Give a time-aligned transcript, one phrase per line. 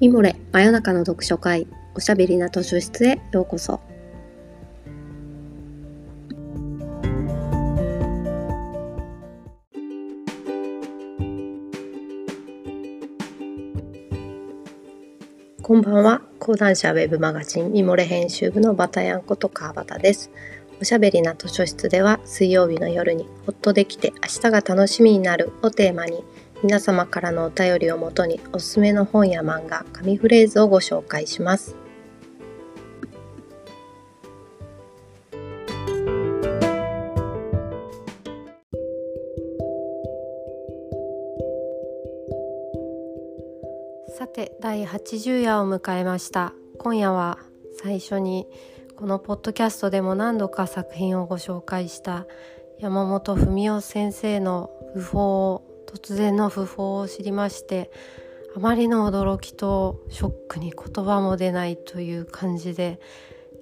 [0.00, 1.66] ミモレ真夜中の読書会
[1.96, 3.80] おしゃべりな図書室へようこそ。
[15.60, 16.22] こんばんは。
[16.38, 20.30] 講談社ウェブマガジンミモレ編集部のバタヤンこと川端です。
[20.80, 26.22] おしゃべりな図書室では水曜日の夜にほっとできて明日が楽しみになるをテーマに
[26.60, 31.76] 皆様からのお便りをもとにおすすめの本や漫画、紙フレーズをご紹介します。
[44.18, 47.38] さて第80夜を迎えました今夜は
[47.80, 48.48] 最初に
[48.96, 52.26] このポッドキャストでも何度か作品をご紹介した
[52.80, 57.90] 山本文夫先生の訃報突然の訃報を知りまして
[58.54, 63.00] あまりの驚きとショックに言葉も出ないという感じで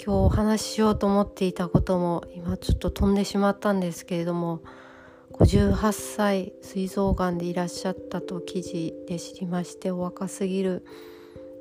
[0.05, 4.61] 今日お話ししようと思っていたことも今ちょっと飛んでしまったんですけれども
[5.35, 10.85] 58歳膵臓がんでいらっしゃったと記事で知りましてお若すぎる。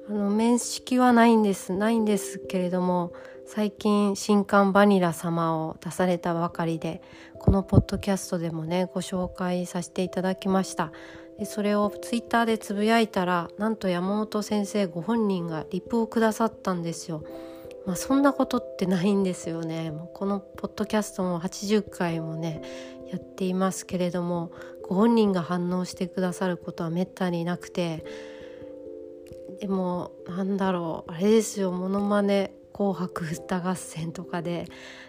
[0.07, 3.11] あの面識はないんですないんですけれども
[3.47, 7.01] 最近新刊バニラ様を出されたばかりで
[7.39, 10.91] このポッドキャストでもねご紹介させていただきました。
[11.37, 17.23] でそれをツイッターでつぶやいたらなんと山本先生ご本人がリプをくださったんですよ。
[17.85, 19.93] まあ、そんなことってないんですよね。
[20.15, 22.61] このポッドキャストも80回もね
[23.11, 28.03] やっていますけれどもご本人が反応してくださることはめったになくて。
[29.59, 31.71] でもなんだろうあれですよ。
[31.71, 34.67] モノマネ紅白歌合戦とかで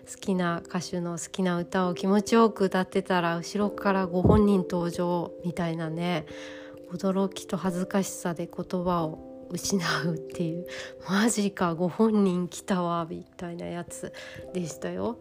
[0.09, 6.27] 好きな歌手の好きな歌を気持ちよく歌ってたら後ろからご本人登場みたいなね
[6.93, 10.65] 驚きと恥ずかしさで言葉を失うっていう
[11.11, 14.13] マジかご本人来たわみたいなやつ
[14.55, 15.17] でしたよ。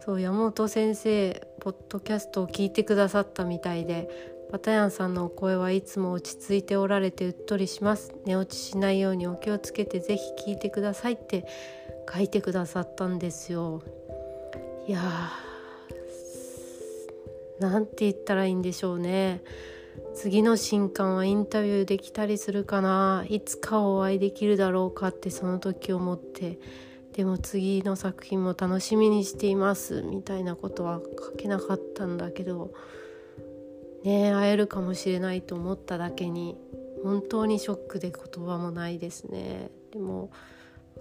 [0.00, 4.08] そう山本先生ポッドキャストを聞いてくださったみたいで
[4.50, 8.14] パタヤンさんのお声はいつも落ち着いておられてうっとりします。
[8.24, 11.46] 寝落ちしないようにお気をつけてぜひ聞いてくださいって
[12.12, 13.82] 書いてくださったんですよ。
[14.86, 19.42] いやーなんて言ったらいいんでしょうね。
[20.14, 23.24] 次の新刊はインタビューできたりするかな。
[23.28, 26.58] いつかお会いできるだろうかってその時思って。
[27.14, 30.02] でも次の作品も楽しみにしています。
[30.02, 32.72] みたいなことは書けなかったんだけど。
[34.06, 36.56] ね会えるかもしれないと思っただけに
[37.02, 40.30] 本当にショックで言葉もないですねでも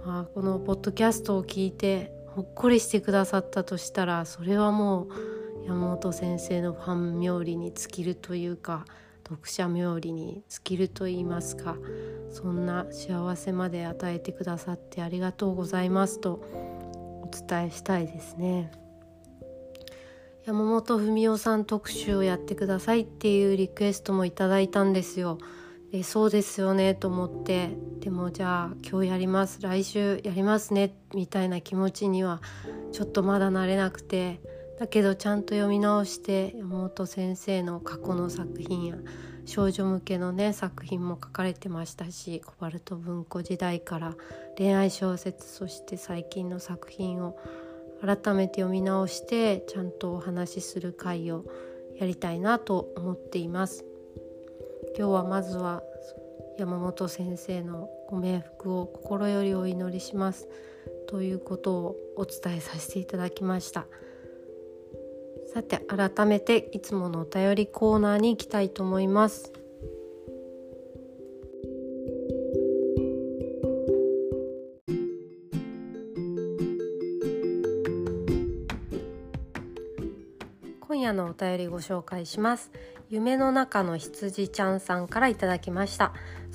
[0.03, 5.07] まあこのポッドキャストを聞いてほっこりしてくださったとしたらそれはもう
[5.67, 8.85] 山本先生のファン冥利に尽きるというか
[9.27, 11.77] 読者冥利に尽きると言いますか
[12.29, 18.84] そんな幸せまで与えてくださってありがとうございますとお伝えしたいですね。
[20.45, 25.39] 山本文夫さん特集をやってくださいっていうリクエストもいただいたんですよ。
[25.91, 27.71] でそうですよねと思って。
[27.99, 29.59] でもじゃあ今日やります。
[29.63, 30.95] 来週やりますね。
[31.15, 32.43] みたいな気持ちには
[32.91, 34.39] ちょっとまだなれなくて。
[34.79, 38.97] だけどちゃんと読み直して山本先生の過去の作品や
[39.45, 44.15] 少女向けのね作品も書かれてましたしコバルト文庫時代から
[44.57, 47.37] 恋愛小説そして最近の作品を
[48.01, 51.45] 改めて読み直してちゃんとお話しする会を
[51.97, 53.85] やりたいなと思っています。
[54.97, 55.83] 今日はまずは
[56.57, 60.47] 山本先生のご冥福を心よりお祈りします。
[61.07, 63.87] ということをお伝えさせていただきました。
[65.53, 69.53] さて改めていつものお便りコーナーに行きたいと思います。
[80.87, 82.71] 今夜のお便りご紹介します。
[83.09, 86.13] 夢の中の羊ちゃんさんからいただきました。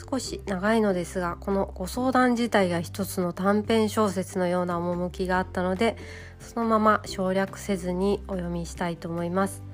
[0.09, 5.97] 少し長いのですがこのご相談自体が一つの短編小説のような趣があったので
[6.39, 9.65] そのまま省略せずにお読みしたいと思います。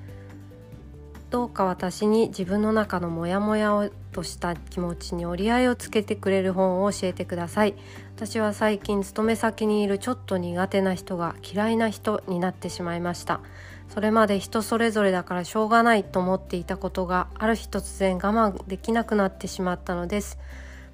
[1.29, 7.75] どうか私に自分の中のモヤモヤをとした気持ちに折り合いをつけてくれる本を教えてください。
[8.15, 13.41] 私は最近勤め先にいるちょっと苦手な人が嫌いな人になってしまいました。
[13.89, 20.39] それまで人それぞれだからしょうがないと思っていたことがある日突然我慢できなくなってしまったのです。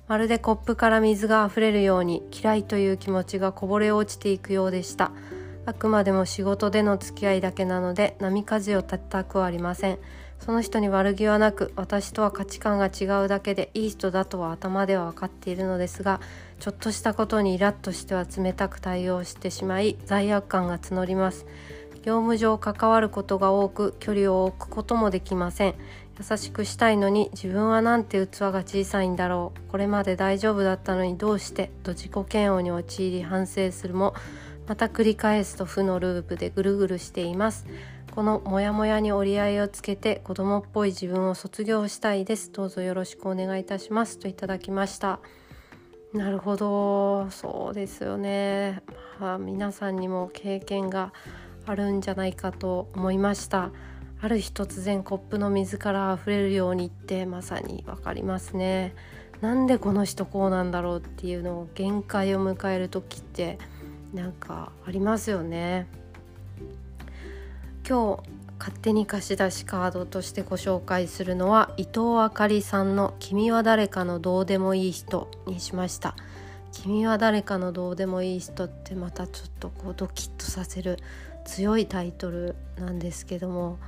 [0.09, 5.13] まるでコップから水があふれるように嫌いという気持ちがこぼれ落ちていくようでした。
[5.65, 9.99] あくまでも仕事での付き合いだけなので波風を立てたくはありません。
[10.45, 16.19] その人に悪気はなく私とは価値観が違うだけでいい人だとは頭では分かっているのですが
[16.59, 21.45] ちょっとしたことにイラッとしては冷たく対応してしまい罪悪感が募ります。
[22.03, 25.75] 業務上関わることが多く距離を置くこともできません。
[26.19, 29.71] 優しくしたいのに自分はなんて器が小さいんだろう。
[29.71, 34.13] これまで大丈夫だったのにどうしてと自己嫌悪に陥り反省するも
[34.67, 37.65] また繰り返すと負のループでぐるぐるしています。
[38.13, 42.51] このモヤモヤに折り合いをつけて子供っぽい自分を卒業したいです。
[42.51, 44.19] どうぞよろしくお願いいたします。
[44.19, 45.19] といただきました。
[46.13, 47.31] なるほど。
[47.31, 48.83] そうですよね、
[49.19, 51.11] まあ、皆さんにも経験が
[51.65, 53.71] あるんじゃないかと思いました。
[54.21, 58.93] ある日突然コップの水から溢れるようにってまさに分かりますね。
[59.41, 63.57] なんでこの人こうなんだろうっていうのを限界を迎える時って
[64.13, 65.87] なんかありますよね。
[67.85, 68.23] 今日
[68.59, 76.15] 勝手に貸し出しカードとしてご紹介するのは伊藤あかりさんの「君は誰かのどうでもいい人」にしました
[76.71, 80.97] 「君は誰かのどうでもいい人」ってまたちょっとこうドキッとさせる
[81.43, 83.79] 強いタイトルなんですけども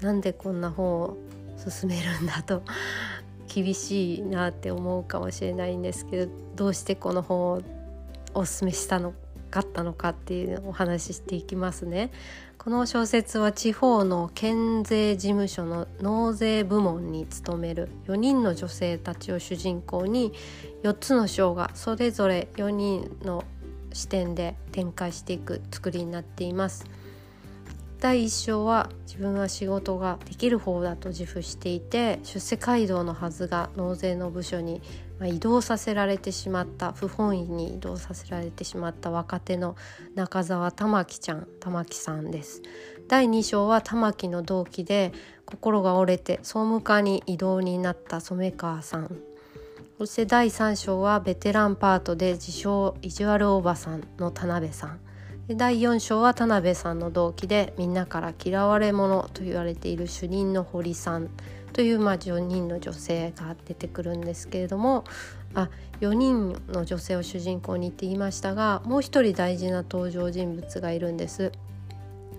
[0.00, 1.16] なんでこんな本を
[1.64, 2.62] 勧めるんだと
[3.46, 7.62] 厳しいなって思うかもしれないんですけどどうしてこの本を
[8.34, 9.14] おすすめしたの
[9.48, 12.10] かったのかっていうのをお話ししていきますね。
[12.58, 20.32] この小説は地方の県税事務所の納税部門に勤める4人の女性たちを主人公に
[20.82, 23.44] 4つの章がそれぞれ4人の
[23.92, 26.84] 視点で展開していく作りになっています。
[28.00, 34.82] 第1章は自分は仕事ができる方だと自負していて出世街道のはずが納税の部署に
[35.26, 39.74] 移動させられてしまった不本意に移動させられてしまった若手の
[40.14, 42.62] 中澤玉木ちゃん玉木さんです。
[43.08, 45.12] 第2章は玉木の同期で
[45.44, 49.16] 心が折れて総務課に異動になった染川さん。
[49.98, 55.00] そして第3章はベテランパートで自称意地悪おばさんの田辺さん。
[55.50, 61.30] 第4章は田辺さんの同期でみんなから嫌われ者と言われている主任の堀さん。
[61.72, 65.04] という、まあ、4人の女性が出てくるんですけれども
[65.54, 65.70] あ
[66.00, 71.52] 4人の女性を主人公にって言いましたがもう一人大事な登場人物がいるんです。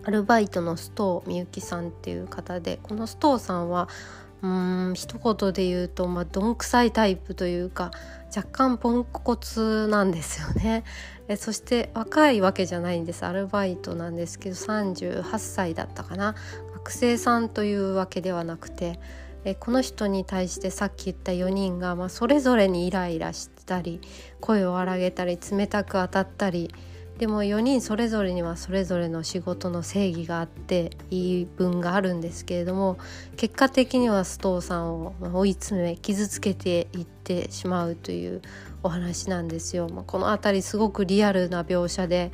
[0.04, 3.90] アルバイトの須藤美幸さんっていう方でこの須藤さんは
[4.42, 7.92] うん一言で言うと、まあ、どんくさいタイプというか
[8.36, 10.84] 若干ポンコツなんですよね。
[11.28, 13.26] えそして若いわけじゃないんです。
[13.26, 16.36] アルバイトなんですけど38歳だったかな。
[16.90, 19.00] 学生さんというわけではなくて
[19.44, 24.02] えこの人に対してさっき言った4人が、まあ、それぞれにイライラしたり
[24.42, 26.74] 声を荒げたり冷たく当たったり
[27.20, 32.98] でも4人それぞれにはそれぞれの仕事の正義があって言い分があるんですけれども
[33.38, 38.42] 結果的には須藤さんを追い詰め傷つけていってしまうという
[38.82, 39.90] お話なんですよ。
[39.90, 42.32] まあ、この辺りすごくリアルな描写で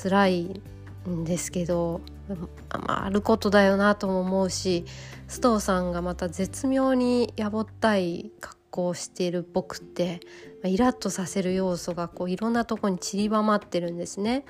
[0.00, 0.60] 辛い
[1.06, 2.00] んですけど、
[2.36, 4.84] まあ、あることだよなとも思うし
[5.28, 10.20] 須藤さんがまた絶妙にやぼったい格好をしている僕って
[10.64, 14.44] イラッとさせる要素がこういろんなとこに散りばまってるんですね。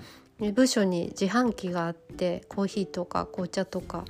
[0.55, 4.07] 部署に自販機があってコーヒーとか紅茶とか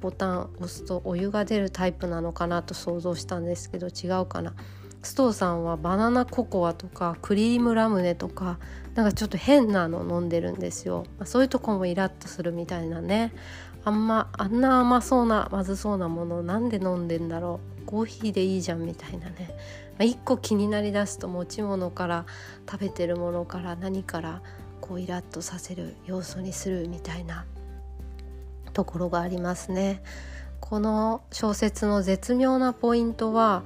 [0.00, 4.54] ボタンを押すとお湯が出るタイプなのかなと想像したんですけど違うかな。
[5.06, 8.58] 須藤さんはバナナココアとかクリームラムネとか
[8.94, 13.32] なんかちょっと変なの飲んでるんですよ、まあ、そういうとこもイラッとするみたいなね。
[13.84, 17.86] あんまあんな甘そうなまずそうなものなんで飲んでんだろう。
[17.86, 19.36] コーヒーでいいじゃんみたいなね、
[19.90, 22.26] まあ、一個気になりだすと持ち物から
[22.68, 24.42] 食べてるものから何から
[24.80, 27.44] こうイラッとさせる要素にするみたいな。
[28.72, 30.02] ところがありますね。
[30.60, 33.62] この小説の絶妙なポイントは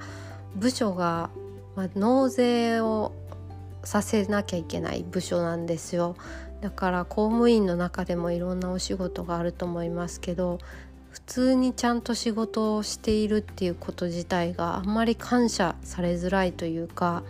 [0.55, 1.29] 部署が、
[1.75, 3.13] まあ、納税を
[3.83, 6.15] させなきゃいけない部署なんですよ。
[6.61, 10.59] だから公務員の中でもいろんなお仕事があると思いますけど
[11.09, 17.23] 普通にちゃんと仕事をしているっていうこと自体があんまり感謝されづらいというか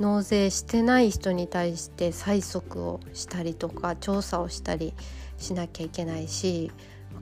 [0.00, 4.92] 納税してない人に対して催促をしたりとか調査をしたり
[5.38, 6.72] しなきゃいけないし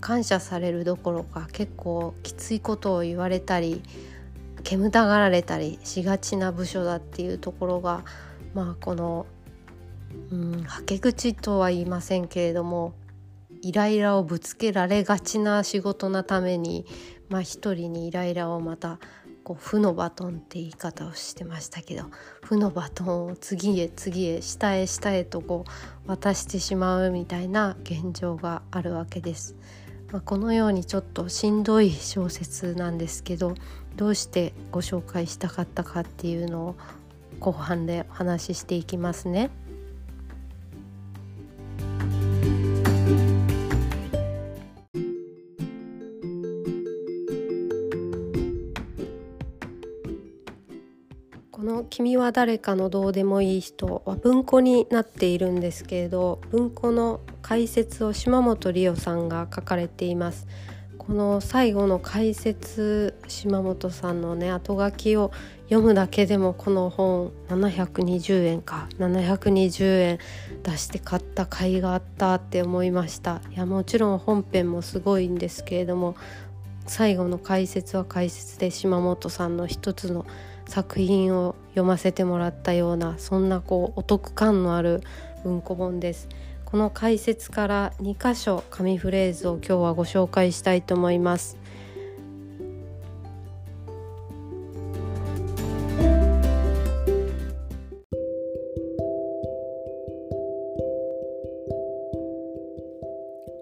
[0.00, 3.82] 感謝されるどころか結構きついことを言われたり
[4.64, 8.04] 煙たがられたりしがちな部署だっていうところが
[8.54, 9.26] まあこの、
[10.30, 12.94] うん、はけ口とは言いませんけれども
[13.62, 16.84] イライラをぶつけられがちな仕事なために、
[17.28, 18.98] まあ、一人にイライラをまた
[19.44, 22.04] こう負のバトンって言い方をしてましたけど
[22.42, 25.64] 負のバトンを次へ次へ下へ下へとこ
[26.06, 29.56] う渡してしまうみたいな現状があるわけです。
[30.12, 33.54] まあ、このようにちょっとしんどい小説なんですけど
[33.96, 36.76] どうしてご紹介したかったかっていうのを
[37.40, 39.50] 後半でお話ししていきますね。
[51.50, 60.48] この「君は誰かのどうでもいい人」は文庫になっているんですけれど文庫の解説を島本理央さんが書かれています。
[61.04, 65.32] この最後の解説島本さんのね後書きを
[65.64, 70.18] 読むだけでもこの本720円か720円
[70.62, 76.14] 出して買った甲斐があったって思いましたいやもちろん本編もすごいんですけれども
[76.86, 80.24] 最後の解説は解説で島本さんの一つの
[80.68, 85.00] 作品を読ませてもらったようなそんなこうお得感のある
[85.42, 86.28] 文庫本です。
[86.72, 91.58] この解説から2箇所紙フレーズを今日はご紹介したいと思います。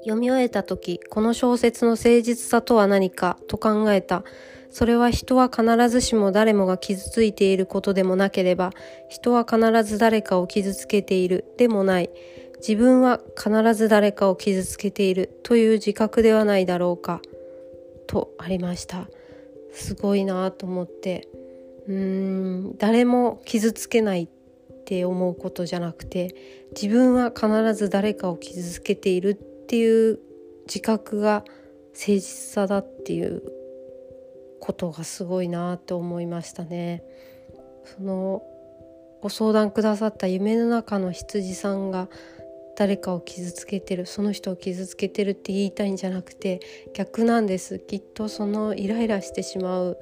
[0.05, 4.25] 読み終えた時この小説の誠実さとは何かと考えた
[4.71, 8.71] それは人は必ずしも誰もが傷ついていることでもなければ、
[9.09, 12.11] 人は必ず誰かを傷つけているでもない。
[12.61, 17.21] 自分は必ず誰かを傷つけているという自覚ではないだろうか。
[18.07, 19.09] とありました。
[19.73, 21.29] すごいなと思って。
[21.87, 24.29] うーん、誰も傷つけないっ
[24.85, 26.35] て思うことじゃなくて、
[26.75, 29.35] 自分は必ず誰かを傷つけているっ
[29.67, 30.19] ていう
[30.67, 31.45] 自覚が
[31.93, 33.43] 誠実さだっていう
[34.61, 37.03] ことがすごいなと思いましたね。
[37.85, 38.43] その
[39.21, 42.09] ご相談くださった夢の中の羊さんが
[42.81, 46.61] 誰かを傷つけてるその人を傷つけてるって言いたいんじゃなくて
[46.95, 49.99] 逆なんですきっとそのイライラしてしまう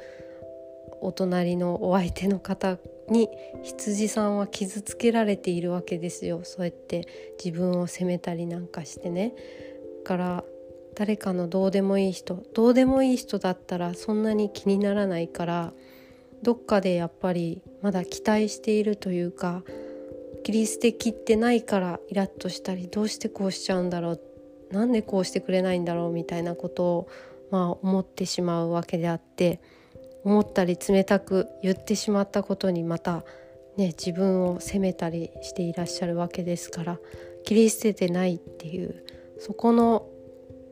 [1.01, 3.29] お隣のお相手の方に
[3.65, 7.09] 羊さんは傷つけられているわけですよそうやって
[7.45, 9.35] 自分を責めたりなんかしてね。
[10.05, 10.45] から
[10.95, 15.73] 誰かのどうでもいい人どうでもいい人だったらそんなに気にならないから
[16.45, 19.65] どっかでやっぱりまだ期待しているというか
[20.43, 24.21] 切り捨てきってないからイラッとしたりどうしてこうしちゃうんだろう。
[24.71, 27.09] なんでこうしてくれないんだろうみたいなことを
[27.51, 29.61] まあ思ってしまうわけであって
[30.25, 33.25] 思ったり冷たく言ってしまったことにまた
[33.77, 36.99] ね自分を責めたりしていらっしゃるわけですから
[37.45, 39.05] 切り捨ててないっていう
[39.39, 40.07] そこの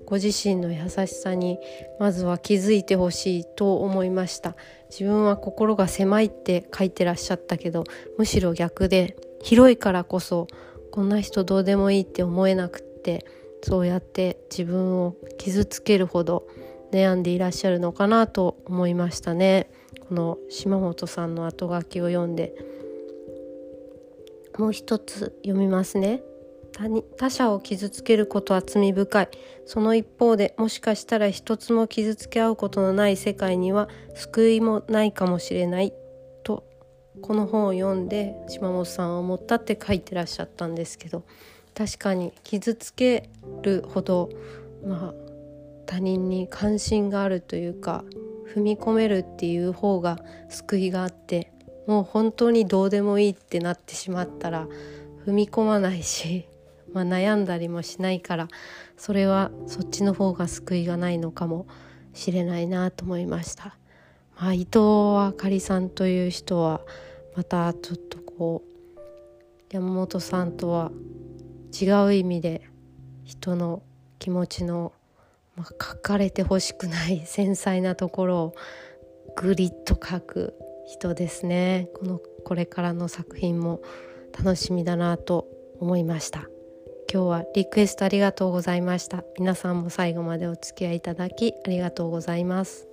[0.05, 1.59] ご自身の優しさに
[1.99, 4.55] まずは気づいてほしいと思いました。
[4.91, 7.83] 自分は心が狭いって書いてらっしゃったけど
[8.19, 9.17] むしろ逆で
[9.47, 10.49] 広いからこそ
[10.91, 13.25] こんな人どうでもいいって思えなくって
[13.63, 16.49] そうやって自分を傷つけるほど
[16.91, 19.71] 悩んでいらっしゃるのかなと思いましたね。
[20.09, 22.55] この島本さんの後書きを読んで。
[24.59, 26.23] もう一つ読みますね。
[27.17, 29.29] 他者を傷つけることは罪深い。
[29.65, 35.93] その一方でもしかしたら一つも傷つけ合うことのない世界には救いもないかもしれない。
[37.23, 41.25] この本を読んで島本さんは思ったって書いてらっしゃったんですけど
[41.75, 43.29] 確かに傷つけ
[43.63, 44.31] るほど
[44.85, 45.15] まあ
[45.87, 48.05] 他人に関心があるというか
[48.55, 50.19] 踏み込めるっていう方が
[50.49, 51.53] 救いがあって
[51.87, 54.67] もう本当にどうでもいいってなってしまったら
[55.27, 56.47] 踏み込まないし
[56.93, 58.49] まあ、悩んだりもしないから
[58.97, 61.67] それはそっちの方が救いがないのかも
[62.15, 63.77] しれないなと思いました。
[64.39, 64.79] まあ、伊藤
[65.19, 66.81] あかりさんという人は
[67.37, 69.01] またちょっとこう
[69.71, 70.91] 山本さんとは
[71.79, 72.63] 違う意味で
[73.25, 73.83] 人の
[74.19, 74.93] 気持ちの、
[75.57, 78.55] まあ、書かれてほしくない繊細なところを
[79.37, 80.55] グリッと書く
[80.87, 81.89] 人ですね。
[81.95, 83.81] このこれからの作品も
[84.39, 85.49] 楽しみだなと
[85.81, 86.49] 思いました。
[87.13, 89.25] 今日はリクエストありがとうございました。
[89.39, 92.86] 皆さんも最後までお付き合いいただきありがとうございます。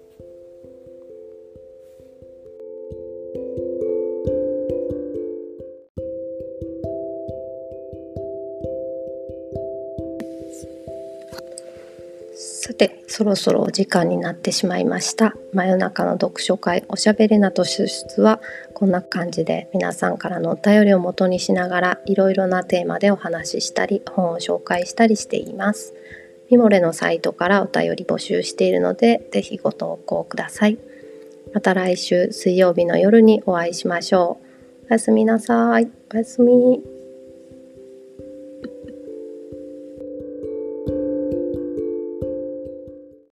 [12.87, 15.33] てそろそろお時間になってしまいました。
[15.53, 18.41] 真夜中の読書会おしゃべりなと出出は
[18.73, 25.93] こんな感じで皆さんからのお便りを元にしながらいろいろなテーマでお話ししたり本を紹介したりしています。
[26.49, 30.77] ミモレのサイトからお便り募集しているのでぜひご投稿ください。
[31.53, 34.39] また来週水曜日の夜にお会いしましょ
[34.83, 34.87] う。
[34.89, 35.89] おやすみなさい。
[36.13, 36.92] おやすみ。